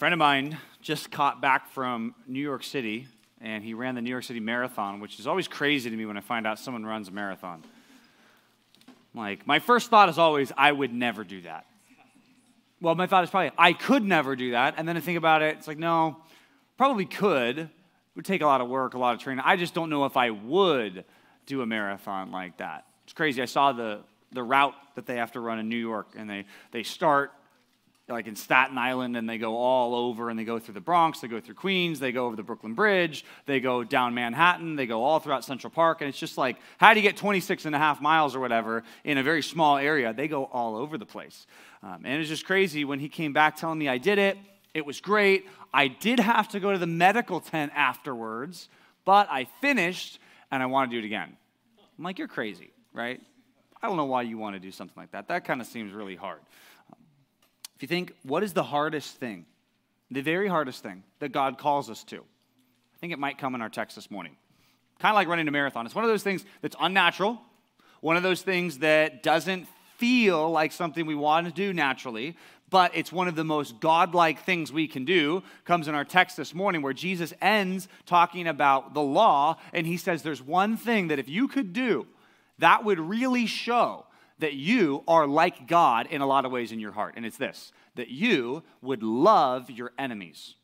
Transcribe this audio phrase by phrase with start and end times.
[0.00, 3.06] friend of mine just caught back from New York City,
[3.42, 6.16] and he ran the New York City Marathon, which is always crazy to me when
[6.16, 7.62] I find out someone runs a marathon.
[9.14, 11.66] Like, my first thought is always, I would never do that.
[12.80, 14.76] Well, my thought is probably, I could never do that.
[14.78, 16.16] And then I think about it, it's like, no,
[16.78, 17.58] probably could.
[17.58, 17.68] It
[18.16, 19.44] would take a lot of work, a lot of training.
[19.44, 21.04] I just don't know if I would
[21.44, 22.86] do a marathon like that.
[23.04, 23.42] It's crazy.
[23.42, 24.00] I saw the,
[24.32, 27.32] the route that they have to run in New York, and they, they start
[28.10, 31.20] like in Staten Island and they go all over and they go through the Bronx,
[31.20, 34.86] they go through Queens, they go over the Brooklyn Bridge, they go down Manhattan, they
[34.86, 36.00] go all throughout Central Park.
[36.00, 38.82] And it's just like, how do you get 26 and a half miles or whatever
[39.04, 40.12] in a very small area?
[40.12, 41.46] They go all over the place.
[41.82, 44.36] Um, and it's just crazy when he came back telling me I did it.
[44.74, 45.46] It was great.
[45.72, 48.68] I did have to go to the medical tent afterwards,
[49.04, 50.18] but I finished
[50.50, 51.36] and I want to do it again.
[51.98, 53.20] I'm like, you're crazy, right?
[53.82, 55.28] I don't know why you want to do something like that.
[55.28, 56.40] That kind of seems really hard.
[57.80, 59.46] If you think, what is the hardest thing?
[60.10, 62.16] The very hardest thing that God calls us to.
[62.18, 64.36] I think it might come in our text this morning.
[64.98, 65.86] Kind of like running a marathon.
[65.86, 67.40] It's one of those things that's unnatural,
[68.02, 72.36] one of those things that doesn't feel like something we want to do naturally,
[72.68, 75.42] but it's one of the most godlike things we can do.
[75.64, 79.96] Comes in our text this morning where Jesus ends talking about the law, and he
[79.96, 82.06] says there's one thing that if you could do,
[82.58, 84.04] that would really show
[84.40, 87.14] that you are like God in a lot of ways in your heart.
[87.16, 90.54] And it's this that you would love your enemies.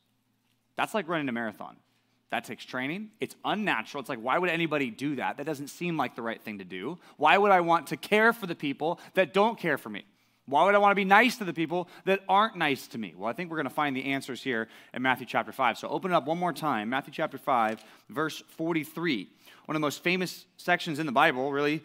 [0.77, 1.77] That's like running a marathon.
[2.31, 3.11] That takes training.
[3.21, 4.01] It's unnatural.
[4.01, 5.37] It's like, why would anybody do that?
[5.37, 6.99] That doesn't seem like the right thing to do.
[7.17, 10.05] Why would I want to care for the people that don't care for me?
[10.47, 13.15] Why would I want to be nice to the people that aren't nice to me?
[13.17, 15.79] Well, I think we're going to find the answers here in Matthew chapter 5.
[15.79, 16.89] So open it up one more time.
[16.89, 19.29] Matthew chapter 5, verse 43.
[19.65, 21.83] One of the most famous sections in the Bible, really,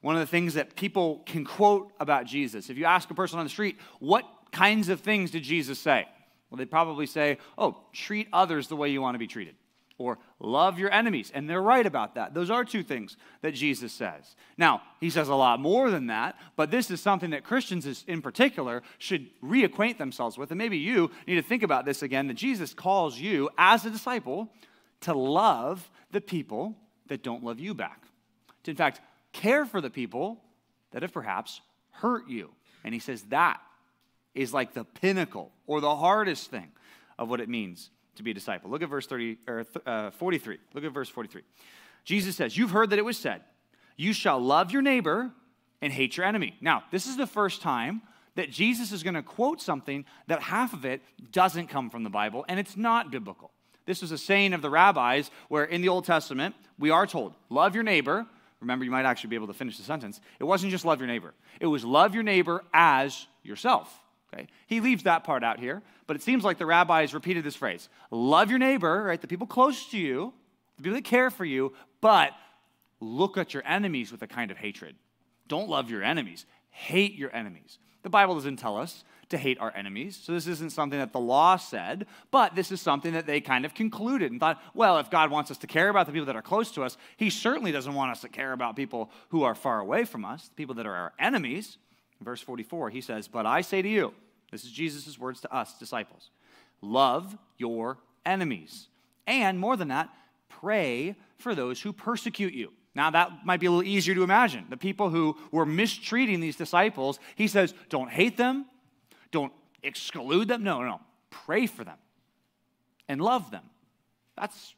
[0.00, 2.70] one of the things that people can quote about Jesus.
[2.70, 6.06] If you ask a person on the street, what kinds of things did Jesus say?
[6.48, 9.56] Well, they'd probably say, oh, treat others the way you want to be treated,
[9.98, 11.32] or love your enemies.
[11.34, 12.34] And they're right about that.
[12.34, 14.36] Those are two things that Jesus says.
[14.56, 18.22] Now, he says a lot more than that, but this is something that Christians in
[18.22, 20.52] particular should reacquaint themselves with.
[20.52, 23.90] And maybe you need to think about this again that Jesus calls you as a
[23.90, 24.48] disciple
[25.00, 26.76] to love the people
[27.08, 28.02] that don't love you back.
[28.66, 29.00] In fact,
[29.36, 30.42] care for the people
[30.92, 31.60] that have perhaps
[31.90, 32.50] hurt you.
[32.84, 33.60] And he says that
[34.34, 36.70] is like the pinnacle or the hardest thing
[37.18, 38.70] of what it means to be a disciple.
[38.70, 40.58] Look at verse 30 or uh, 43.
[40.74, 41.42] Look at verse 43.
[42.04, 43.42] Jesus says, "You've heard that it was said,
[43.96, 45.32] you shall love your neighbor
[45.82, 48.02] and hate your enemy." Now, this is the first time
[48.36, 52.10] that Jesus is going to quote something that half of it doesn't come from the
[52.10, 53.50] Bible and it's not biblical.
[53.86, 57.34] This was a saying of the rabbis where in the Old Testament we are told,
[57.48, 58.26] "Love your neighbor
[58.60, 60.20] Remember, you might actually be able to finish the sentence.
[60.40, 63.92] It wasn't just love your neighbor, it was love your neighbor as yourself.
[64.32, 64.48] Okay?
[64.66, 67.88] He leaves that part out here, but it seems like the rabbis repeated this phrase
[68.10, 69.20] love your neighbor, right?
[69.20, 70.32] The people close to you,
[70.76, 72.32] the people that care for you, but
[73.00, 74.96] look at your enemies with a kind of hatred.
[75.48, 77.78] Don't love your enemies, hate your enemies.
[78.02, 80.18] The Bible doesn't tell us to hate our enemies.
[80.22, 83.64] So this isn't something that the law said, but this is something that they kind
[83.64, 86.36] of concluded and thought, well, if God wants us to care about the people that
[86.36, 89.54] are close to us, he certainly doesn't want us to care about people who are
[89.54, 91.78] far away from us, people that are our enemies.
[92.20, 94.14] Verse 44, he says, But I say to you,
[94.50, 96.30] this is Jesus' words to us, disciples,
[96.80, 98.88] love your enemies.
[99.26, 100.08] And more than that,
[100.48, 102.72] pray for those who persecute you.
[102.94, 104.66] Now, that might be a little easier to imagine.
[104.70, 108.64] The people who were mistreating these disciples, he says, don't hate them,
[109.36, 109.52] don't
[109.82, 110.62] exclude them.
[110.62, 111.98] No, no, pray for them
[113.08, 113.64] and love them.
[114.36, 114.74] That's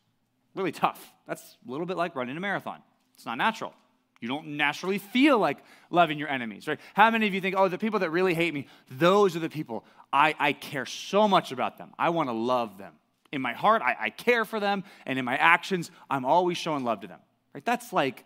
[0.54, 1.00] really tough.
[1.26, 2.80] That's a little bit like running a marathon.
[3.14, 3.72] It's not natural.
[4.20, 5.58] You don't naturally feel like
[5.90, 6.80] loving your enemies, right?
[6.94, 9.48] How many of you think, oh, the people that really hate me, those are the
[9.48, 11.90] people I, I care so much about them.
[11.98, 12.94] I want to love them.
[13.30, 16.82] In my heart, I, I care for them, and in my actions, I'm always showing
[16.82, 17.20] love to them.
[17.54, 17.64] Right?
[17.64, 18.24] That's like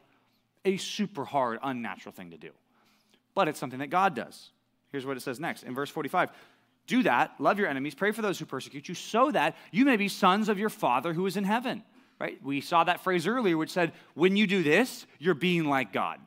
[0.65, 2.51] a super hard, unnatural thing to do.
[3.35, 4.51] But it's something that God does.
[4.93, 6.31] Here's what it says next in verse 45
[6.87, 9.97] Do that, love your enemies, pray for those who persecute you, so that you may
[9.97, 11.83] be sons of your Father who is in heaven.
[12.21, 12.39] Right?
[12.45, 16.21] We saw that phrase earlier, which said, When you do this, you're being like God.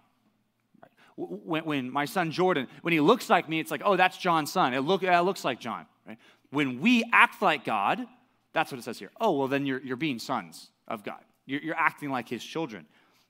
[1.15, 4.51] When, when, my son Jordan, when he looks like me, it's like, oh, that's John's
[4.51, 4.73] son.
[4.73, 5.85] It, look, it looks like John.
[6.05, 6.17] Right?
[6.49, 8.05] When we act like God,
[8.51, 9.11] that's what it says here.
[9.21, 11.21] Oh, well, then you're, you're being sons of God.
[11.45, 12.85] You're, you're acting like his children.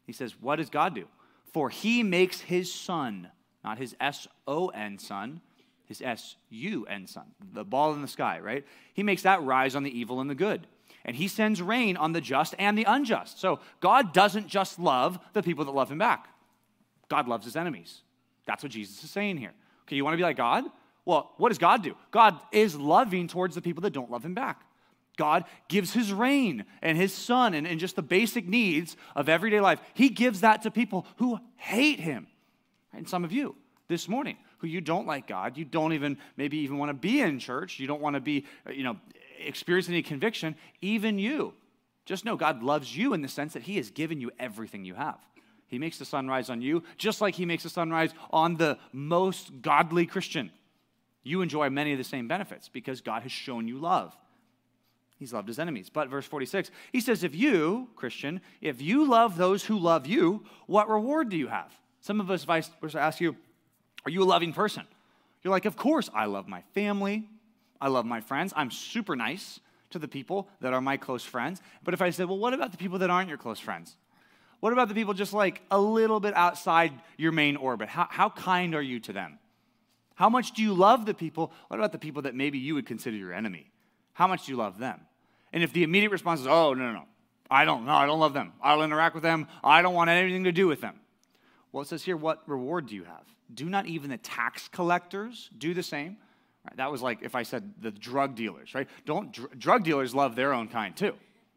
[0.07, 1.05] He says, what does God do?
[1.53, 3.29] For he makes his son
[3.65, 5.41] not his S O N son,
[5.85, 8.63] his S U N son, the ball in the sky, right?
[8.93, 10.67] He makes that rise on the evil and the good.
[11.03, 13.39] And he sends rain on the just and the unjust.
[13.39, 16.29] So God doesn't just love the people that love him back,
[17.09, 18.01] God loves his enemies.
[18.45, 19.53] That's what Jesus is saying here.
[19.87, 20.65] Okay, you want to be like God?
[21.03, 21.95] Well, what does God do?
[22.11, 24.61] God is loving towards the people that don't love him back.
[25.17, 29.59] God gives his rain and his sun and, and just the basic needs of everyday
[29.59, 29.79] life.
[29.93, 32.27] He gives that to people who hate him.
[32.95, 33.55] And some of you
[33.87, 37.21] this morning who you don't like God, you don't even maybe even want to be
[37.21, 38.97] in church, you don't want to be, uh, you know,
[39.39, 41.53] experience any conviction, even you.
[42.05, 44.93] Just know God loves you in the sense that he has given you everything you
[44.93, 45.19] have.
[45.67, 48.55] He makes the sun rise on you, just like he makes the sun rise on
[48.55, 50.51] the most godly Christian.
[51.23, 54.15] You enjoy many of the same benefits because God has shown you love.
[55.17, 55.89] He's loved his enemies.
[55.89, 60.45] But verse 46, he says, If you, Christian, if you love those who love you,
[60.67, 61.73] what reward do you have?
[62.05, 63.35] Some of us, if I were to ask you,
[64.05, 64.83] Are you a loving person?
[65.41, 67.27] You're like, Of course, I love my family.
[67.81, 68.53] I love my friends.
[68.55, 69.59] I'm super nice
[69.89, 71.63] to the people that are my close friends.
[71.83, 73.97] But if I said, Well, what about the people that aren't your close friends?
[74.59, 77.89] What about the people just like a little bit outside your main orbit?
[77.89, 79.39] How, how kind are you to them?
[80.13, 81.51] How much do you love the people?
[81.69, 83.71] What about the people that maybe you would consider your enemy?
[84.13, 85.01] How much do you love them?
[85.51, 87.05] And if the immediate response is, oh, no, no, no,
[87.49, 88.53] I don't, no, I don't love them.
[88.61, 89.47] I don't interact with them.
[89.63, 90.99] I don't want anything to do with them.
[91.75, 93.25] Well, it says here, what reward do you have?
[93.53, 96.15] Do not even the tax collectors do the same?
[96.63, 98.87] Right, that was like if I said the drug dealers, right?
[99.05, 101.15] Don't dr- drug dealers love their own kind too,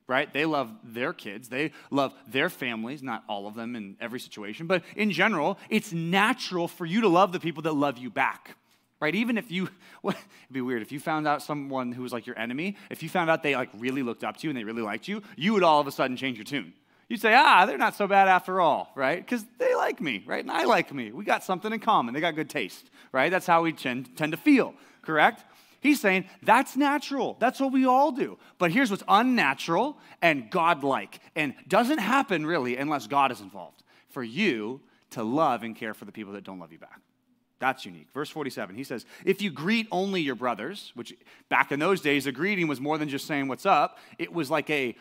[0.08, 0.30] right?
[0.32, 4.66] They love their kids, they love their families, not all of them in every situation,
[4.66, 8.56] but in general, it's natural for you to love the people that love you back
[9.00, 9.14] right?
[9.14, 9.68] Even if you,
[10.02, 13.00] well, it'd be weird if you found out someone who was like your enemy, if
[13.00, 15.22] you found out they like really looked up to you and they really liked you,
[15.36, 16.72] you would all of a sudden change your tune.
[17.08, 19.24] You'd say, ah, they're not so bad after all, right?
[19.24, 20.44] Because they like me, right?
[20.44, 21.10] And I like me.
[21.10, 22.12] We got something in common.
[22.12, 23.30] They got good taste, right?
[23.30, 25.42] That's how we tend, tend to feel, correct?
[25.80, 27.36] He's saying that's natural.
[27.38, 28.38] That's what we all do.
[28.58, 34.22] But here's what's unnatural and godlike and doesn't happen really unless God is involved for
[34.22, 37.00] you to love and care for the people that don't love you back.
[37.60, 38.08] That's unique.
[38.12, 41.14] Verse 47, he says, If you greet only your brothers, which
[41.48, 44.50] back in those days, a greeting was more than just saying what's up, it was
[44.50, 44.94] like a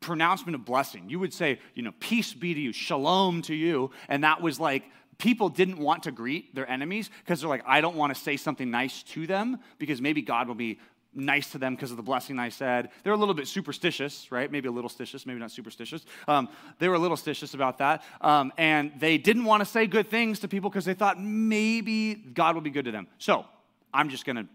[0.00, 1.08] pronouncement of blessing.
[1.08, 3.90] You would say, you know, peace be to you, shalom to you.
[4.08, 4.84] And that was like,
[5.18, 8.36] people didn't want to greet their enemies because they're like, I don't want to say
[8.36, 10.78] something nice to them because maybe God will be
[11.12, 12.90] nice to them because of the blessing I said.
[13.02, 14.50] They're a little bit superstitious, right?
[14.50, 16.04] Maybe a little stitious, maybe not superstitious.
[16.28, 16.48] Um,
[16.78, 18.02] they were a little stitious about that.
[18.20, 22.14] Um, and they didn't want to say good things to people because they thought maybe
[22.14, 23.08] God will be good to them.
[23.18, 23.44] So
[23.92, 24.46] I'm just going to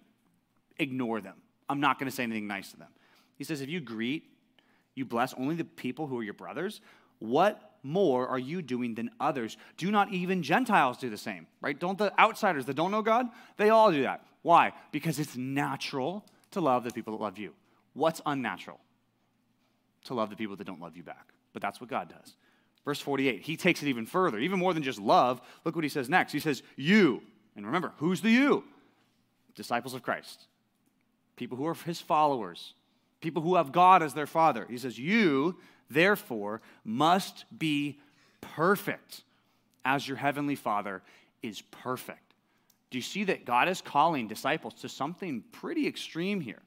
[0.78, 1.36] ignore them.
[1.68, 2.90] I'm not going to say anything nice to them.
[3.38, 4.24] He says, if you greet,
[4.96, 6.82] you bless only the people who are your brothers,
[7.20, 9.58] what more are you doing than others?
[9.78, 11.80] Do not even Gentiles do the same, right?
[11.80, 13.28] Don't the outsiders that don't know God,
[13.58, 14.26] they all do that.
[14.42, 14.74] Why?
[14.92, 17.54] Because it's natural to love the people that love you.
[17.94, 18.80] What's unnatural?
[20.06, 21.30] To love the people that don't love you back.
[21.54, 22.36] But that's what God does.
[22.84, 25.42] Verse 48, he takes it even further, even more than just love.
[25.64, 26.32] Look what he says next.
[26.32, 27.24] He says, You.
[27.56, 28.64] And remember, who's the you?
[29.56, 30.46] Disciples of Christ.
[31.36, 32.74] People who are his followers.
[33.26, 34.68] People who have God as their father.
[34.70, 35.58] He says, You,
[35.90, 38.00] therefore, must be
[38.40, 39.24] perfect
[39.84, 41.02] as your heavenly father
[41.42, 42.36] is perfect.
[42.92, 46.62] Do you see that God is calling disciples to something pretty extreme here?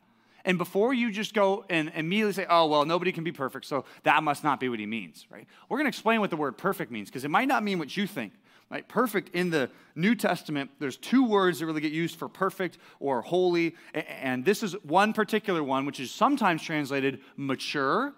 [0.49, 3.85] And before you just go and immediately say, oh, well, nobody can be perfect, so
[4.05, 5.47] that must not be what he means, right?
[5.69, 7.95] We're going to explain what the word perfect means because it might not mean what
[7.95, 8.33] you think.
[8.71, 8.87] Right?
[8.87, 13.23] Perfect in the New Testament, there's two words that really get used for perfect or
[13.23, 13.77] holy.
[13.95, 18.15] And this is one particular one, which is sometimes translated mature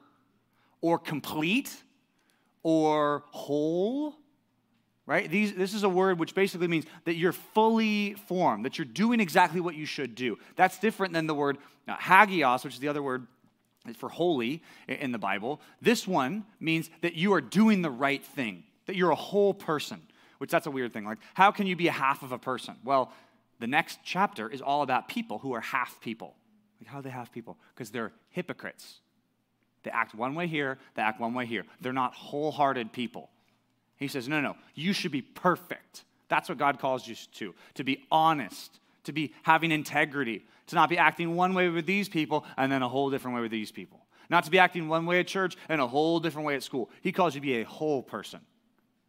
[0.81, 1.77] or complete
[2.63, 4.17] or whole
[5.11, 5.29] right?
[5.29, 9.19] These, this is a word which basically means that you're fully formed, that you're doing
[9.19, 10.39] exactly what you should do.
[10.55, 11.59] That's different than the word
[11.91, 13.27] uh, hagios, which is the other word
[13.97, 15.61] for holy in the Bible.
[15.81, 20.01] This one means that you are doing the right thing, that you're a whole person,
[20.39, 21.05] which that's a weird thing.
[21.05, 22.77] Like, how can you be a half of a person?
[22.85, 23.13] Well,
[23.59, 26.35] the next chapter is all about people who are half people.
[26.81, 27.57] Like, how are they half people?
[27.75, 29.01] Because they're hypocrites.
[29.83, 31.65] They act one way here, they act one way here.
[31.81, 33.31] They're not wholehearted people.
[33.97, 36.05] He says, no, no, you should be perfect.
[36.29, 38.79] That's what God calls you to, to be honest,
[39.11, 42.83] to be having integrity, to not be acting one way with these people and then
[42.83, 44.01] a whole different way with these people.
[44.29, 46.91] Not to be acting one way at church and a whole different way at school.
[47.03, 48.41] He calls you to be a whole person,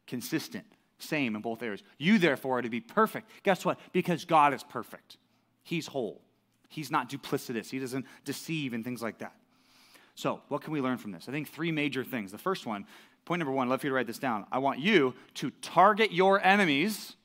[0.07, 0.65] consistent,
[0.97, 1.83] same in both areas.
[1.97, 3.29] You, therefore, are to be perfect.
[3.43, 3.79] Guess what?
[3.91, 5.17] Because God is perfect.
[5.63, 6.21] He's whole.
[6.69, 7.69] He's not duplicitous.
[7.69, 9.33] He doesn't deceive and things like that.
[10.15, 11.29] So, what can we learn from this?
[11.29, 12.31] I think three major things.
[12.31, 12.85] The first one
[13.25, 14.45] Point number one, I'd love for you to write this down.
[14.51, 17.15] I want you to target your enemies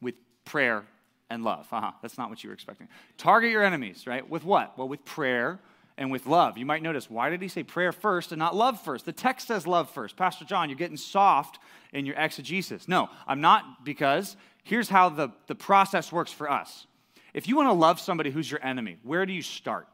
[0.00, 0.84] with prayer
[1.32, 1.66] and love.
[1.72, 2.88] Uh-huh, that's not what you were expecting.
[3.16, 4.28] Target your enemies, right?
[4.28, 4.76] With what?
[4.76, 5.58] Well, with prayer
[5.98, 6.58] and with love.
[6.58, 9.04] You might notice, why did he say prayer first and not love first?
[9.04, 10.16] The text says love first.
[10.16, 11.58] Pastor John, you're getting soft
[11.92, 12.88] in your exegesis.
[12.88, 16.86] No, I'm not because here's how the, the process works for us.
[17.34, 19.88] If you want to love somebody who's your enemy, where do you start?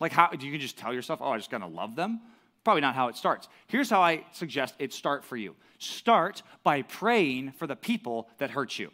[0.00, 2.20] Like, how do you just tell yourself, oh, I just gotta love them?
[2.64, 3.48] Probably not how it starts.
[3.66, 8.50] Here's how I suggest it start for you start by praying for the people that
[8.50, 8.90] hurt you.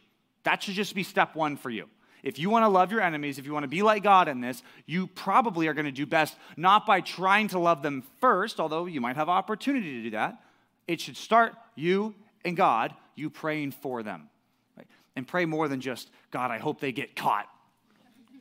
[0.46, 1.88] That should just be step one for you.
[2.22, 4.40] If you want to love your enemies, if you want to be like God in
[4.40, 8.60] this, you probably are going to do best not by trying to love them first,
[8.60, 10.40] although you might have opportunity to do that.
[10.86, 14.28] It should start you and God, you praying for them.
[14.76, 14.86] Right?
[15.16, 17.48] And pray more than just, God, I hope they get caught.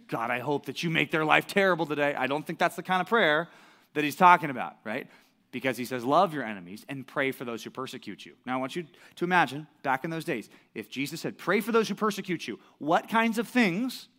[0.08, 2.14] God, I hope that you make their life terrible today.
[2.14, 3.50] I don't think that's the kind of prayer
[3.96, 5.08] that he's talking about, right?
[5.56, 8.34] Because he says, Love your enemies and pray for those who persecute you.
[8.46, 8.86] Now, I want you
[9.16, 12.60] to imagine back in those days, if Jesus said, Pray for those who persecute you,
[12.78, 14.10] what kinds of things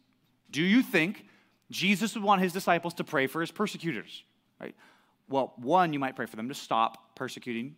[0.50, 1.26] do you think
[1.70, 4.24] Jesus would want his disciples to pray for his persecutors,
[4.58, 4.74] right?
[5.28, 7.76] Well, one, you might pray for them to stop persecuting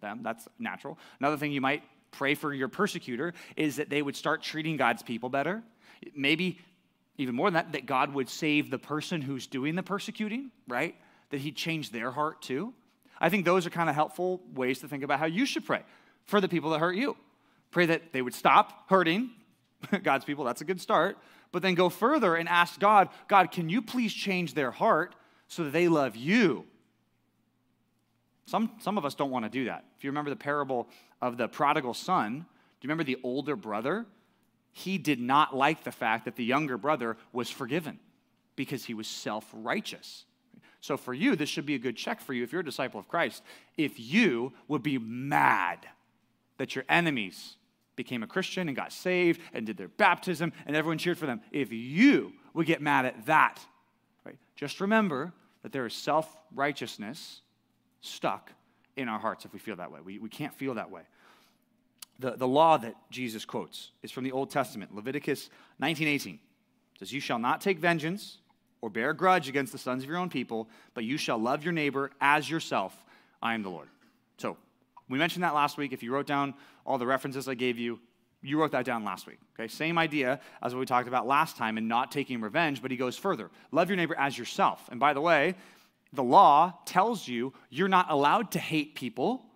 [0.00, 0.20] them.
[0.22, 0.98] That's natural.
[1.20, 5.02] Another thing you might pray for your persecutor is that they would start treating God's
[5.02, 5.62] people better.
[6.16, 6.58] Maybe
[7.18, 10.94] even more than that, that God would save the person who's doing the persecuting, right?
[11.32, 12.72] That he'd change their heart too.
[13.20, 15.82] I think those are kind of helpful ways to think about how you should pray
[16.24, 17.16] for the people that hurt you.
[17.72, 19.30] Pray that they would stop hurting
[20.02, 20.44] God's people.
[20.44, 21.18] That's a good start.
[21.50, 25.16] But then go further and ask God, God, can you please change their heart
[25.48, 26.64] so that they love you?
[28.46, 29.84] Some, some of us don't want to do that.
[29.98, 30.88] If you remember the parable
[31.20, 34.06] of the prodigal son, do you remember the older brother
[34.72, 37.98] he did not like the fact that the younger brother was forgiven
[38.56, 40.24] because he was self righteous.
[40.82, 43.00] So, for you, this should be a good check for you if you're a disciple
[43.00, 43.42] of Christ.
[43.78, 45.78] If you would be mad
[46.58, 47.56] that your enemies
[47.96, 51.40] became a Christian and got saved and did their baptism and everyone cheered for them,
[51.52, 53.60] if you would get mad at that,
[54.26, 57.40] right, just remember that there is self righteousness
[58.02, 58.52] stuck
[58.96, 60.00] in our hearts if we feel that way.
[60.04, 61.02] We, we can't feel that way
[62.22, 66.34] the, the law that Jesus quotes is from the Old Testament, Leviticus 19:18.
[66.34, 66.40] It
[66.98, 68.38] says, You shall not take vengeance
[68.82, 71.64] or bear a grudge against the sons of your own people, but you shall love
[71.64, 72.94] your neighbor as yourself.
[73.40, 73.88] I am the Lord.
[74.36, 74.58] So
[75.08, 75.92] we mentioned that last week.
[75.92, 76.52] If you wrote down
[76.84, 78.00] all the references I gave you,
[78.42, 79.38] you wrote that down last week.
[79.54, 82.90] Okay, same idea as what we talked about last time in not taking revenge, but
[82.90, 83.50] he goes further.
[83.70, 84.88] Love your neighbor as yourself.
[84.90, 85.54] And by the way,
[86.12, 89.46] the law tells you you're not allowed to hate people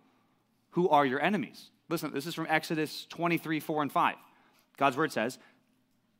[0.70, 1.70] who are your enemies.
[1.88, 4.16] Listen, this is from Exodus 23, 4 and 5.
[4.76, 5.38] God's word says,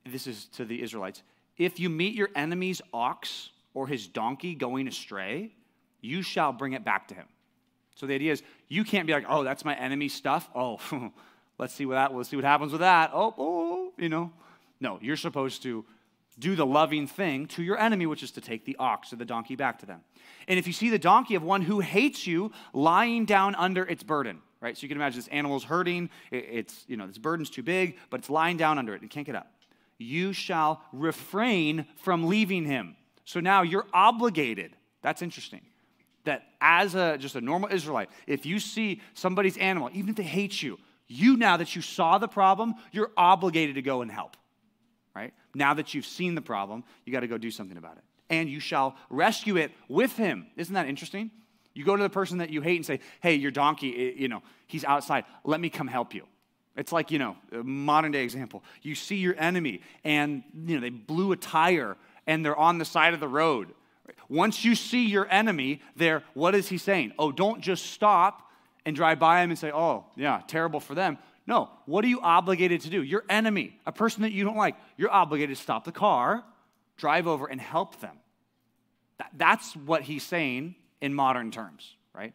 [0.05, 1.23] this is to the Israelites,
[1.59, 5.53] if you meet your enemy's ox or his donkey going astray,
[6.01, 7.27] you shall bring it back to him.
[7.95, 10.49] So the idea is you can't be like, oh, that's my enemy's stuff.
[10.55, 10.79] Oh,
[11.59, 13.11] let's see what that, let's see what happens with that.
[13.13, 14.33] Oh, oh, you know.
[14.79, 15.87] No, you're supposed to
[16.39, 19.25] do the loving thing to your enemy, which is to take the ox or the
[19.25, 20.01] donkey back to them.
[20.49, 24.03] And if you see the donkey of one who hates you lying down under its
[24.03, 24.77] burden, right?
[24.77, 26.11] So you can imagine this animal's hurting.
[26.31, 29.25] It's, you know, this burden's too big, but it's lying down under it and can't
[29.25, 29.51] get up.
[29.99, 32.97] You shall refrain from leaving him.
[33.25, 34.73] So now you're obligated.
[35.03, 35.63] That's interesting.
[36.25, 40.23] That as a just a normal Israelite, if you see somebody's animal, even if they
[40.23, 44.37] hate you, you now that you saw the problem, you're obligated to go and help.
[45.15, 45.33] Right?
[45.55, 48.05] Now that you've seen the problem, you got to go do something about it.
[48.29, 50.47] And you shall rescue it with him.
[50.57, 51.31] Isn't that interesting?
[51.75, 54.29] You go to the person that you hate and say, hey, your donkey, eh, you
[54.29, 55.25] know, he's outside.
[55.45, 56.27] Let me come help you.
[56.77, 58.63] It's like, you know, a modern day example.
[58.83, 62.85] You see your enemy and, you know, they blew a tire and they're on the
[62.85, 63.73] side of the road.
[64.29, 67.13] Once you see your enemy there, what is he saying?
[67.19, 68.51] Oh, don't just stop
[68.85, 71.19] and drive by him and say, oh, yeah, terrible for them.
[71.47, 73.03] No, what are you obligated to do?
[73.03, 76.45] Your enemy, a person that you don't like, you're obligated to stop the car,
[76.97, 78.17] drive over, and help them.
[79.35, 82.35] that's what he's saying in modern terms, right?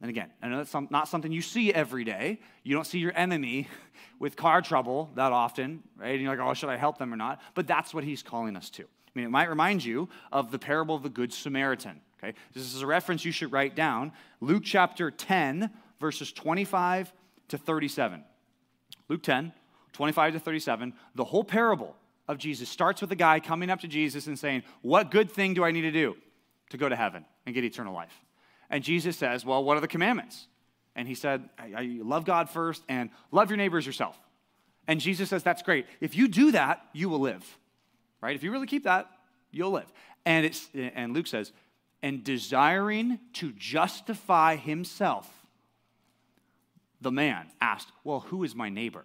[0.00, 2.38] And again, I know that's not something you see every day.
[2.62, 3.68] You don't see your enemy
[4.18, 6.12] with car trouble that often, right?
[6.12, 7.40] And you're like, oh, should I help them or not?
[7.54, 8.84] But that's what he's calling us to.
[8.84, 12.36] I mean, it might remind you of the parable of the Good Samaritan, okay?
[12.52, 14.12] This is a reference you should write down.
[14.40, 17.12] Luke chapter 10, verses 25
[17.48, 18.22] to 37.
[19.08, 19.52] Luke 10,
[19.92, 20.92] 25 to 37.
[21.16, 21.96] The whole parable
[22.28, 25.54] of Jesus starts with a guy coming up to Jesus and saying, What good thing
[25.54, 26.16] do I need to do
[26.70, 27.24] to go to heaven?
[27.48, 28.12] and get eternal life.
[28.70, 30.46] And Jesus says, Well, what are the commandments?
[30.94, 31.48] And he said,
[31.80, 34.18] Love God first and love your neighbors yourself.
[34.86, 35.86] And Jesus says, That's great.
[36.00, 37.58] If you do that, you will live.
[38.20, 38.34] Right?
[38.34, 39.08] If you really keep that,
[39.50, 39.90] you'll live.
[40.26, 41.52] And, it's, and Luke says,
[42.02, 45.30] And desiring to justify himself,
[47.00, 49.04] the man asked, Well, who is my neighbor?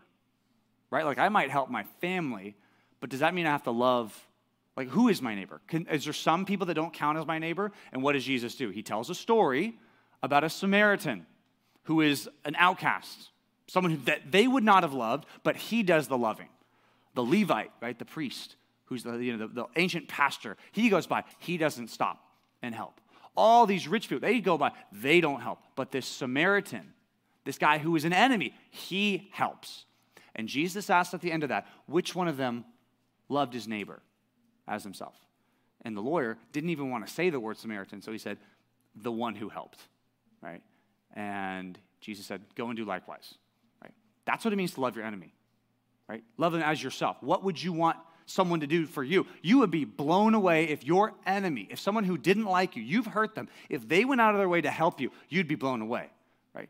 [0.90, 1.06] Right?
[1.06, 2.56] Like, I might help my family,
[3.00, 4.28] but does that mean I have to love
[4.76, 5.62] like, who is my neighbor?
[5.68, 7.72] Can, is there some people that don't count as my neighbor?
[7.92, 8.70] And what does Jesus do?
[8.70, 9.78] He tells a story
[10.24, 11.26] about a Samaritan
[11.84, 13.30] who is an outcast,
[13.68, 16.50] someone that they would not have loved, but he does the loving.
[17.14, 21.06] The Levite, right, the priest, who's the, you know, the, the ancient pastor, he goes
[21.06, 22.24] by, he doesn't stop
[22.64, 23.00] and help.
[23.36, 25.60] All these rich people, they go by, they don't help.
[25.76, 26.94] But this Samaritan,
[27.46, 29.86] this guy who is an enemy, he helps.
[30.36, 32.66] And Jesus asked at the end of that, which one of them
[33.30, 34.02] loved his neighbor
[34.68, 35.16] as himself?
[35.84, 38.38] And the lawyer didn't even want to say the word Samaritan, so he said,
[38.96, 39.80] the one who helped,
[40.42, 40.62] right?
[41.16, 43.36] And Jesus said, go and do likewise,
[43.82, 43.94] right?
[44.26, 45.34] That's what it means to love your enemy,
[46.08, 46.24] right?
[46.38, 47.18] Love them as yourself.
[47.22, 49.28] What would you want someone to do for you?
[49.42, 53.06] You would be blown away if your enemy, if someone who didn't like you, you've
[53.06, 55.82] hurt them, if they went out of their way to help you, you'd be blown
[55.82, 56.10] away,
[56.54, 56.70] right?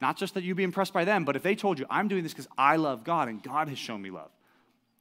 [0.00, 2.22] Not just that you'd be impressed by them, but if they told you, I'm doing
[2.22, 4.30] this because I love God and God has shown me love,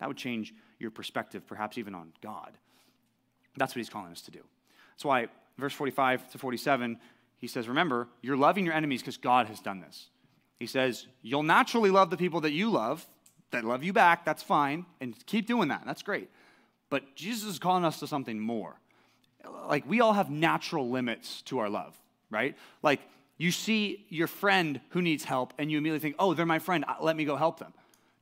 [0.04, 2.58] that would change your perspective, perhaps even on God.
[3.56, 4.42] That's what he's calling us to do.
[4.92, 7.00] That's why, verse 45 to 47,
[7.38, 10.10] he says, Remember, you're loving your enemies because God has done this.
[10.60, 13.08] He says, You'll naturally love the people that you love,
[13.52, 15.84] that love you back, that's fine, and keep doing that.
[15.86, 16.30] That's great.
[16.90, 18.76] But Jesus is calling us to something more.
[19.70, 21.96] Like, we all have natural limits to our love,
[22.30, 22.58] right?
[22.82, 23.00] Like,
[23.38, 26.84] you see your friend who needs help, and you immediately think, Oh, they're my friend,
[27.00, 27.74] let me go help them.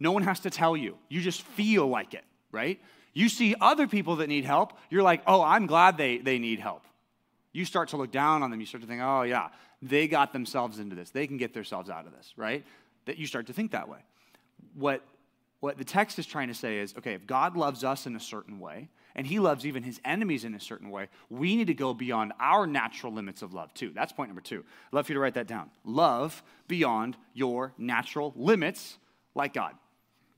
[0.02, 2.82] No one has to tell you, you just feel like it, right?
[3.14, 6.60] You see other people that need help, you're like, oh, I'm glad they, they need
[6.60, 6.82] help.
[7.54, 8.60] You start to look down on them.
[8.60, 11.12] You start to think, oh, yeah, they got themselves into this.
[11.12, 12.66] They can get themselves out of this, right?
[13.06, 14.00] That you start to think that way.
[14.74, 15.04] What,
[15.60, 18.20] what the text is trying to say is okay, if God loves us in a
[18.20, 21.76] certain way, and he loves even his enemies in a certain way, we need to
[21.76, 23.92] go beyond our natural limits of love, too.
[23.94, 24.64] That's point number two.
[24.88, 25.70] I'd love for you to write that down.
[25.86, 28.98] Love beyond your natural limits,
[29.36, 29.76] like God.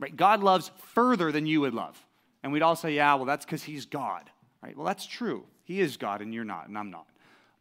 [0.03, 0.13] Right?
[0.13, 1.97] God loves further than you would love.
[2.43, 4.29] And we'd all say, yeah, well, that's because he's God,
[4.61, 4.75] right?
[4.75, 5.45] Well, that's true.
[5.63, 7.07] He is God, and you're not, and I'm not.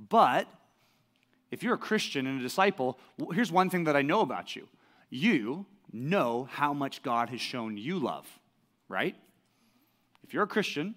[0.09, 0.49] But
[1.53, 2.99] if you're a Christian and a disciple,
[3.33, 4.67] here's one thing that I know about you
[5.09, 8.27] you know how much God has shown you love,
[8.89, 9.15] right?
[10.25, 10.97] If you're a Christian,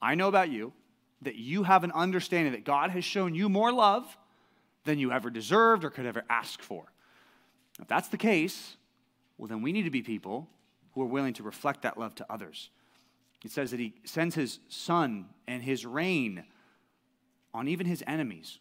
[0.00, 0.72] I know about you
[1.20, 4.16] that you have an understanding that God has shown you more love
[4.84, 6.90] than you ever deserved or could ever ask for.
[7.78, 8.78] If that's the case,
[9.36, 10.48] well, then we need to be people
[10.98, 12.70] who are willing to reflect that love to others.
[13.44, 16.42] It says that he sends his sun and his rain
[17.54, 18.58] on even his enemies.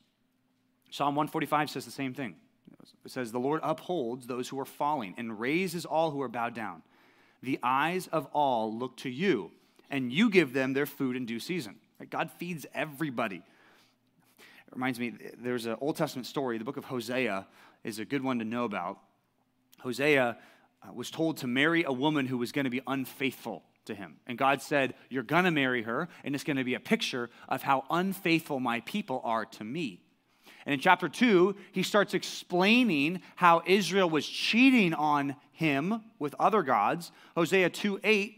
[0.92, 2.36] Psalm 145 says the same thing.
[3.04, 6.54] It says, The Lord upholds those who are falling and raises all who are bowed
[6.54, 6.84] down.
[7.42, 9.52] The eyes of all look to you,
[9.90, 11.78] and you give them their food in due season.
[12.12, 13.38] God feeds everybody.
[14.38, 16.60] It reminds me, there's an Old Testament story.
[16.60, 17.48] The book of Hosea
[17.84, 19.00] is a good one to know about.
[19.80, 20.38] Hosea
[20.88, 24.18] Uh, was told to marry a woman who was going to be unfaithful to him.
[24.28, 27.30] And God said, You're going to marry her, and it's going to be a picture
[27.48, 30.02] of how unfaithful my people are to me.
[30.66, 36.62] And in chapter 2, he starts explaining how Israel was cheating on him with other
[36.62, 37.12] gods.
[37.36, 38.36] Hosea 2 8,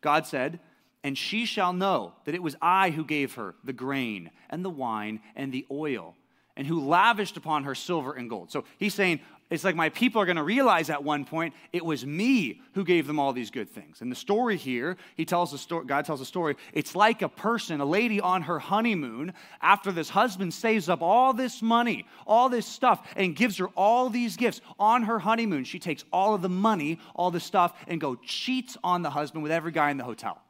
[0.00, 0.60] God said,
[1.04, 4.70] And she shall know that it was I who gave her the grain and the
[4.70, 6.16] wine and the oil,
[6.56, 8.50] and who lavished upon her silver and gold.
[8.50, 11.84] So he's saying, it's like my people are going to realize at one point it
[11.84, 14.00] was me who gave them all these good things.
[14.00, 16.54] And the story here, he tells the story, God tells a story.
[16.72, 21.32] It's like a person, a lady on her honeymoon, after this husband saves up all
[21.32, 25.64] this money, all this stuff, and gives her all these gifts on her honeymoon.
[25.64, 29.42] She takes all of the money, all the stuff, and go cheats on the husband
[29.42, 30.40] with every guy in the hotel.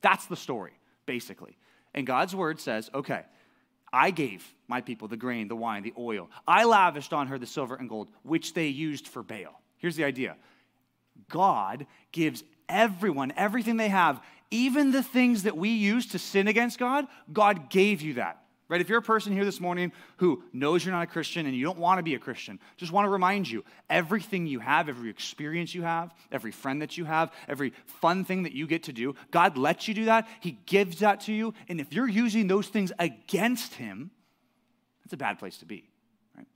[0.00, 0.72] That's the story,
[1.06, 1.56] basically.
[1.94, 3.22] And God's word says, okay,
[3.92, 6.30] I gave my people the grain, the wine, the oil.
[6.48, 9.60] I lavished on her the silver and gold, which they used for Baal.
[9.78, 10.36] Here's the idea
[11.28, 16.78] God gives everyone everything they have, even the things that we use to sin against
[16.78, 17.06] God.
[17.32, 18.41] God gave you that.
[18.72, 18.80] Right?
[18.80, 21.62] If you're a person here this morning who knows you're not a Christian and you
[21.62, 25.10] don't want to be a Christian, just want to remind you everything you have, every
[25.10, 28.92] experience you have, every friend that you have, every fun thing that you get to
[28.94, 30.26] do, God lets you do that.
[30.40, 31.52] He gives that to you.
[31.68, 34.10] And if you're using those things against Him,
[35.04, 35.90] that's a bad place to be.
[36.34, 36.46] Right?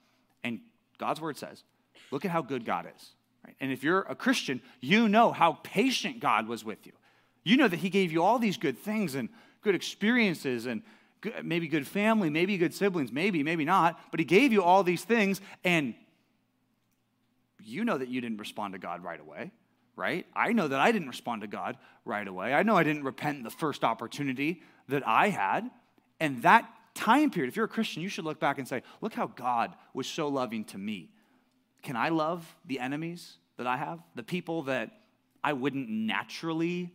[0.42, 0.61] And
[0.96, 1.64] God's word says,
[2.11, 3.11] look at how good God is.
[3.44, 3.57] Right?
[3.61, 6.92] And if you're a Christian, you know how patient God was with you.
[7.44, 9.29] You know that He gave you all these good things and
[9.61, 10.83] good experiences and
[11.42, 15.05] maybe good family, maybe good siblings, maybe, maybe not, but He gave you all these
[15.05, 15.94] things, and
[17.66, 19.50] you know that you didn't respond to God right away,
[19.96, 20.26] right?
[20.35, 22.55] I know that I didn't respond to God right away.
[22.55, 25.68] I know I didn't repent the first opportunity that I had.
[26.20, 29.14] And that time period, if you're a Christian, you should look back and say, look
[29.14, 31.11] how God was so loving to me.
[31.83, 34.00] Can I love the enemies that I have?
[34.14, 34.90] The people that
[35.42, 36.92] I wouldn't naturally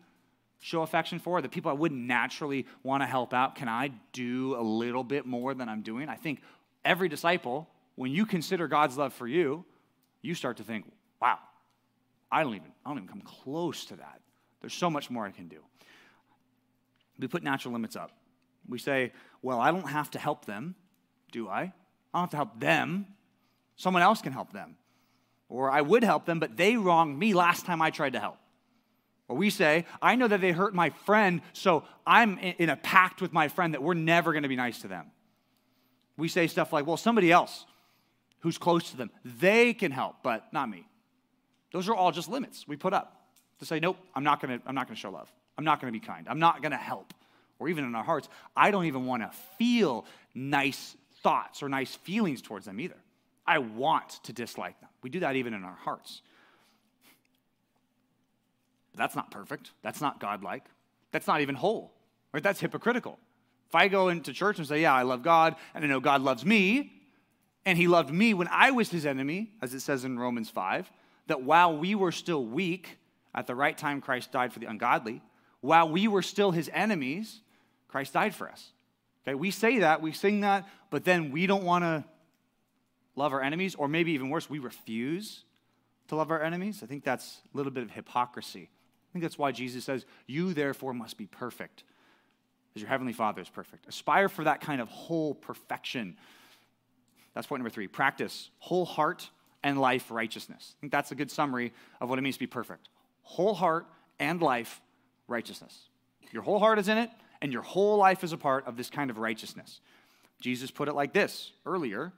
[0.62, 4.56] show affection for, the people I wouldn't naturally want to help out, can I do
[4.58, 6.08] a little bit more than I'm doing?
[6.08, 6.41] I think
[6.86, 9.65] every disciple, when you consider God's love for you,
[10.21, 10.86] you start to think,
[11.19, 11.39] wow,
[12.32, 14.21] I don't even, I don't even come close to that.
[14.62, 15.62] There's so much more I can do.
[17.17, 18.12] We put natural limits up.
[18.69, 20.76] We say, well, I don't have to help them,
[21.32, 21.62] do I?
[21.62, 21.71] I
[22.13, 23.08] don't have to help them.
[23.78, 24.76] Someone else can help them.
[25.50, 28.38] Or I would help them, but they wronged me last time I tried to help.
[29.27, 33.21] Or we say, I know that they hurt my friend, so I'm in a pact
[33.21, 35.12] with my friend that we're never going to be nice to them.
[36.17, 37.65] We say stuff like, well, somebody else
[38.39, 40.86] who's close to them, they can help, but not me.
[41.71, 43.21] Those are all just limits we put up
[43.60, 45.31] to say, nope, I'm not going to I'm not going to show love.
[45.57, 46.27] I'm not going to be kind.
[46.27, 47.13] I'm not going to help.
[47.60, 51.95] Or even in our hearts, I don't even want to feel nice thoughts or nice
[51.95, 52.97] feelings towards them either.
[53.45, 54.89] I want to dislike them.
[55.03, 56.21] We do that even in our hearts.
[58.91, 59.71] But that's not perfect.
[59.82, 60.65] That's not godlike.
[61.12, 61.93] That's not even whole.
[62.34, 62.43] Right?
[62.43, 63.19] That's hypocritical.
[63.67, 66.21] If I go into church and say, "Yeah, I love God, and I know God
[66.21, 66.91] loves me,
[67.65, 70.91] and he loved me when I was his enemy," as it says in Romans 5,
[71.27, 72.97] that while we were still weak,
[73.34, 75.21] at the right time Christ died for the ungodly,
[75.62, 77.41] while we were still his enemies,
[77.88, 78.73] Christ died for us.
[79.23, 82.04] Okay, we say that, we sing that, but then we don't want to
[83.15, 85.43] love our enemies, or maybe even worse, we refuse
[86.08, 86.82] to love our enemies.
[86.84, 88.69] I think that's a little bit of hypocrisy.
[89.12, 91.84] I think that's why Jesus says, You therefore must be perfect,
[92.76, 93.86] as your heavenly Father is perfect.
[93.88, 96.15] Aspire for that kind of whole perfection.
[97.34, 97.88] That's point number three.
[97.88, 99.30] Practice whole heart
[99.63, 100.76] and life righteousness.
[100.78, 102.88] I think that's a good summary of what it means to be perfect.
[103.24, 103.86] Whole heart
[104.17, 104.80] and life
[105.28, 105.89] righteousness.
[106.32, 107.10] Your whole heart is in it,
[107.41, 109.82] and your whole life is a part of this kind of righteousness.
[110.39, 112.13] Jesus put it like this earlier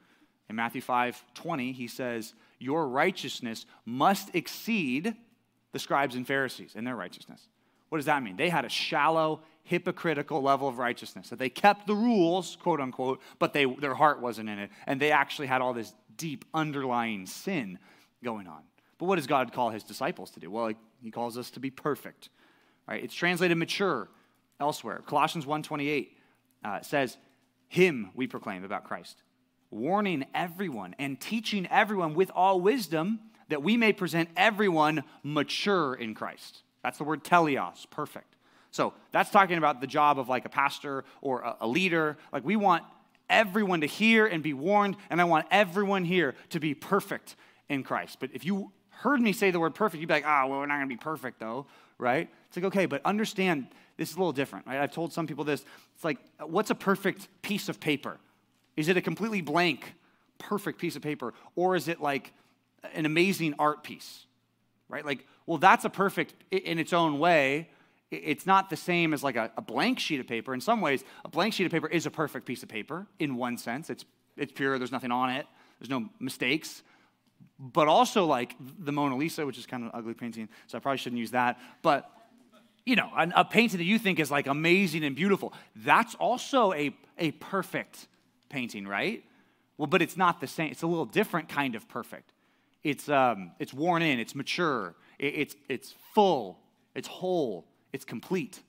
[0.48, 1.72] in Matthew 5 20.
[1.72, 5.16] He says, Your righteousness must exceed
[5.74, 7.42] the scribes and Pharisees and their righteousness.
[7.90, 8.38] What does that mean?
[8.38, 11.30] They had a shallow, hypocritical level of righteousness.
[11.30, 14.72] That they kept the rules, quote unquote, but they, their heart wasn't in it.
[14.88, 17.78] And they actually had all this deep underlying sin
[18.24, 18.62] going on.
[18.98, 20.50] But what does God call his disciples to do?
[20.50, 22.30] Well, he calls us to be perfect.
[22.88, 23.04] Right?
[23.04, 24.10] It's translated mature
[24.60, 25.02] elsewhere.
[25.06, 26.08] Colossians 1.28
[26.64, 27.18] uh, says,
[27.68, 29.22] Him we proclaim about Christ,
[29.72, 36.14] warning everyone and teaching everyone with all wisdom that we may present everyone mature in
[36.14, 36.64] Christ.
[36.84, 38.36] That's the word teleos, perfect.
[38.72, 42.18] So that's talking about the job of like a pastor or a, a leader.
[42.32, 42.84] Like we want
[43.30, 47.36] everyone to hear and be warned, and I want everyone here to be perfect
[47.70, 48.18] in Christ.
[48.20, 50.60] But if you heard me say the word perfect, you'd be like, ah, oh, well,
[50.60, 51.66] we're not going to be perfect though,
[51.98, 52.30] right?
[52.48, 54.80] It's like, okay, but understand this is a little different, right?
[54.80, 55.64] I've told some people this.
[55.96, 58.18] It's like, what's a perfect piece of paper?
[58.76, 59.94] Is it a completely blank,
[60.40, 61.34] perfect piece of paper?
[61.56, 62.34] Or is it like
[62.94, 64.26] an amazing art piece,
[64.90, 65.06] right?
[65.06, 67.70] Like, well, that's a perfect in its own way.
[68.12, 70.54] It's not the same as like a, a blank sheet of paper.
[70.54, 73.36] In some ways, a blank sheet of paper is a perfect piece of paper in
[73.36, 73.90] one sense.
[73.90, 74.06] It's,
[74.38, 75.48] it's pure, there's nothing on it,
[75.80, 76.84] there's no mistakes
[77.60, 80.82] but also like the Mona Lisa, which is kind of an ugly painting, so I
[80.82, 81.60] probably shouldn't use that.
[81.82, 82.10] But
[82.86, 86.94] you know, a, painting that you think is like amazing and beautiful, that's also a,
[87.18, 88.08] a perfect
[88.50, 89.24] painting, right?
[89.78, 90.72] Well, but it's not the same.
[90.72, 92.33] It's a little different kind of perfect.
[92.84, 96.60] It's, um, it's worn in, it's mature, it, it's, it's full,
[96.96, 98.62] it's whole, it's complete,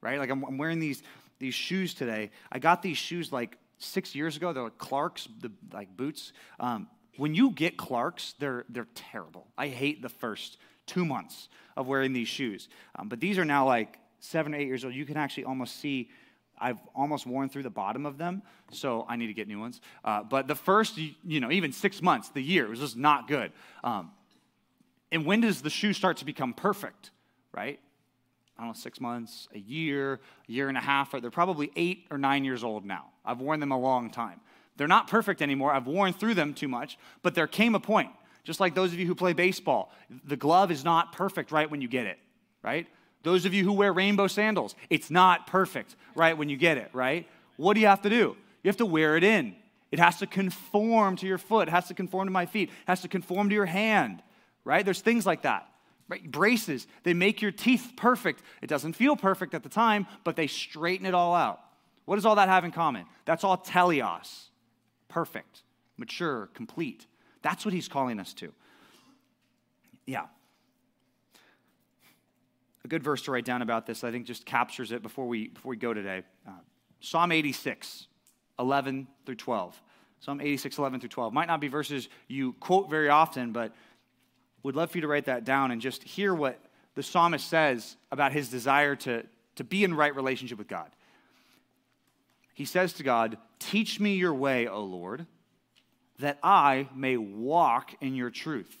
[0.00, 0.18] right?
[0.18, 1.02] Like I'm, I'm wearing these,
[1.38, 2.30] these shoes today.
[2.50, 4.52] I got these shoes like six years ago.
[4.52, 6.32] They're like Clarks, the like boots.
[6.60, 9.48] Um, when you get Clarks, they're, they're terrible.
[9.58, 12.68] I hate the first two months of wearing these shoes.
[12.96, 14.94] Um, but these are now like seven or eight years old.
[14.94, 16.10] You can actually almost see
[16.62, 19.80] I've almost worn through the bottom of them, so I need to get new ones.
[20.04, 23.52] Uh, but the first, you know, even six months, the year, was just not good.
[23.82, 24.12] Um,
[25.10, 27.10] and when does the shoe start to become perfect,
[27.52, 27.78] right?
[28.56, 31.12] I don't know, six months, a year, a year and a half.
[31.12, 33.06] They're probably eight or nine years old now.
[33.24, 34.40] I've worn them a long time.
[34.76, 35.72] They're not perfect anymore.
[35.72, 38.10] I've worn through them too much, but there came a point
[38.44, 39.92] just like those of you who play baseball,
[40.24, 42.18] the glove is not perfect right when you get it,
[42.62, 42.86] right?
[43.22, 46.90] Those of you who wear rainbow sandals, it's not perfect right when you get it,
[46.92, 47.28] right?
[47.56, 48.36] What do you have to do?
[48.62, 49.54] You have to wear it in.
[49.90, 52.74] It has to conform to your foot, it has to conform to my feet, it
[52.86, 54.22] has to conform to your hand,
[54.64, 54.84] right?
[54.84, 55.68] There's things like that.
[56.08, 56.30] Right?
[56.30, 58.42] Braces, they make your teeth perfect.
[58.60, 61.60] It doesn't feel perfect at the time, but they straighten it all out.
[62.04, 63.06] What does all that have in common?
[63.24, 64.48] That's all teleos.
[65.08, 65.62] Perfect,
[65.96, 67.06] mature, complete.
[67.42, 68.52] That's what he's calling us to.
[70.06, 70.26] Yeah.
[72.84, 75.48] A good verse to write down about this, I think, just captures it before we,
[75.48, 76.22] before we go today.
[76.46, 76.52] Uh,
[77.00, 78.06] Psalm 86,
[78.58, 79.80] 11 through 12.
[80.20, 81.32] Psalm 86, 11 through 12.
[81.32, 83.72] Might not be verses you quote very often, but
[84.62, 86.58] would love for you to write that down and just hear what
[86.94, 89.24] the psalmist says about his desire to,
[89.56, 90.90] to be in right relationship with God.
[92.54, 95.26] He says to God, Teach me your way, O Lord
[96.22, 98.76] that I may walk in your truth.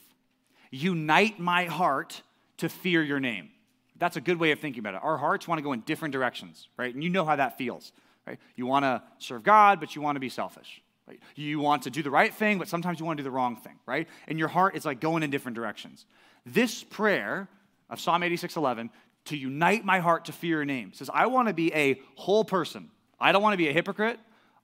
[0.70, 2.22] Unite my heart
[2.58, 3.50] to fear your name.
[3.98, 5.00] That's a good way of thinking about it.
[5.02, 6.92] Our hearts want to go in different directions, right?
[6.92, 7.92] And you know how that feels,
[8.26, 8.38] right?
[8.56, 10.82] You want to serve God, but you want to be selfish.
[11.06, 11.20] Right?
[11.34, 13.56] You want to do the right thing, but sometimes you want to do the wrong
[13.56, 14.08] thing, right?
[14.28, 16.06] And your heart is like going in different directions.
[16.46, 17.48] This prayer
[17.90, 18.88] of Psalm 86:11
[19.26, 22.44] to unite my heart to fear your name says, I want to be a whole
[22.44, 22.90] person.
[23.20, 24.18] I don't want to be a hypocrite.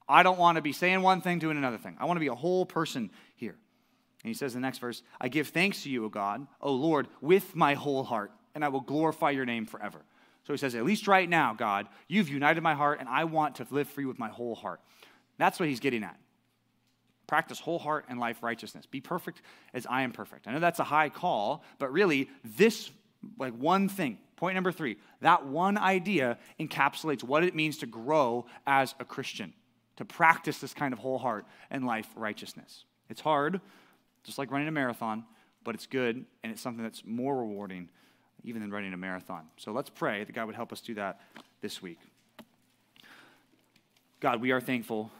[0.07, 1.95] I don't want to be saying one thing, doing another thing.
[1.99, 3.55] I want to be a whole person here.
[4.23, 6.73] And he says in the next verse, I give thanks to you, O God, O
[6.73, 10.01] Lord, with my whole heart, and I will glorify your name forever.
[10.45, 13.55] So he says, At least right now, God, you've united my heart, and I want
[13.55, 14.81] to live for you with my whole heart.
[15.37, 16.17] That's what he's getting at.
[17.27, 18.85] Practice whole heart and life righteousness.
[18.87, 19.41] Be perfect
[19.73, 20.47] as I am perfect.
[20.47, 22.89] I know that's a high call, but really, this,
[23.37, 28.47] like one thing, point number three, that one idea encapsulates what it means to grow
[28.65, 29.53] as a Christian,
[29.97, 32.85] to practice this kind of whole heart and life righteousness.
[33.09, 33.61] It's hard,
[34.23, 35.25] just like running a marathon,
[35.63, 37.89] but it's good, and it's something that's more rewarding
[38.43, 39.43] even than running a marathon.
[39.57, 41.21] So let's pray that God would help us do that
[41.61, 41.99] this week.
[44.19, 45.11] God, we are thankful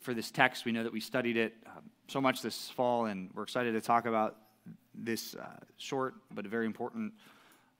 [0.00, 0.64] for this text.
[0.64, 3.80] We know that we studied it um, so much this fall, and we're excited to
[3.80, 4.36] talk about
[4.94, 5.44] this uh,
[5.76, 7.14] short but very important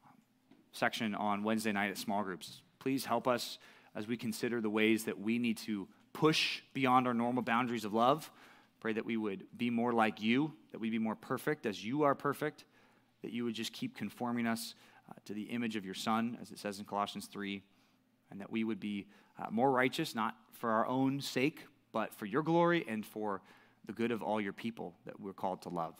[0.04, 0.12] um,
[0.72, 2.62] section on Wednesday night at small groups.
[2.78, 3.58] Please help us
[3.94, 7.94] as we consider the ways that we need to push beyond our normal boundaries of
[7.94, 8.30] love.
[8.80, 12.02] Pray that we would be more like you, that we be more perfect as you
[12.02, 12.64] are perfect,
[13.24, 14.74] that you would just keep conforming us
[15.10, 17.62] uh, to the image of your Son, as it says in Colossians 3,
[18.30, 19.06] and that we would be
[19.38, 23.40] uh, more righteous, not for our own sake, but for your glory and for
[23.86, 25.94] the good of all your people that we're called to love.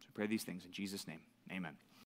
[0.00, 1.20] So pray these things in Jesus' name.
[1.50, 1.87] Amen.